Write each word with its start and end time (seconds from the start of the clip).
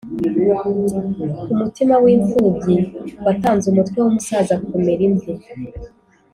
Umutima 1.53 1.95
w’imfubyi 2.03 2.77
watanze 3.25 3.65
umutwe 3.67 3.97
w’umusaza 3.99 4.53
kumera 4.65 5.01
imvi. 5.09 5.31